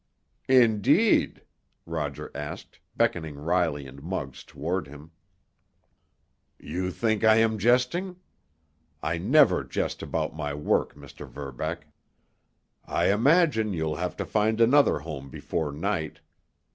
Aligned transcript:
"Indeed?" 0.49 1.43
Roger 1.85 2.31
asked, 2.33 2.79
beckoning 2.97 3.35
Riley 3.35 3.85
and 3.85 4.01
Muggs 4.01 4.43
toward 4.43 4.87
him. 4.87 5.11
"You 6.57 6.89
think 6.89 7.23
I 7.23 7.35
am 7.35 7.59
jesting? 7.59 8.15
I 9.03 9.19
never 9.19 9.63
jest 9.63 10.01
about 10.01 10.35
my 10.35 10.55
work, 10.55 10.95
Mr. 10.95 11.29
Verbeck. 11.29 11.85
I 12.83 13.11
imagine 13.13 13.73
you'll 13.73 13.97
have 13.97 14.17
to 14.17 14.25
find 14.25 14.59
another 14.59 14.97
home 14.97 15.29
before 15.29 15.71
night. 15.71 16.21